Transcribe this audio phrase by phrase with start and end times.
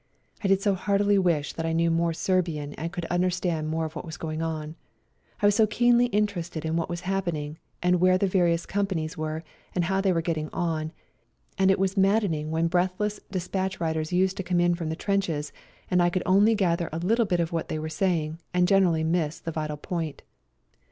[0.43, 3.85] I did so heartily wish that I knew more Serbian and could under stand more
[3.85, 4.73] of what was going on.
[5.43, 9.15] I was so keenly interested in what was happen ing and where the various companies
[9.15, 9.43] were
[9.75, 10.91] and how they were getting on,
[11.55, 14.95] and it was maddening when breathless de spatch riders used to come in from the
[14.95, 15.55] 104 GOOD BYE TO SERBIA
[15.89, 18.39] 105 trenches, and I could only gather a little bit of what they were saying,
[18.55, 20.23] and generally miss the vital point.